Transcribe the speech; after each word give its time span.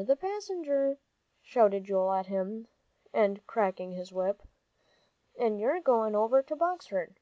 "You're 0.00 0.06
the 0.06 0.16
passenger," 0.16 0.96
shouted 1.42 1.84
Joel 1.84 2.14
at 2.14 2.24
him, 2.24 2.68
and 3.12 3.46
cracking 3.46 3.90
his 3.92 4.14
whip, 4.14 4.40
"and 5.38 5.60
you're 5.60 5.78
going 5.82 6.14
over 6.16 6.40
to 6.42 6.56
Boxford. 6.56 7.14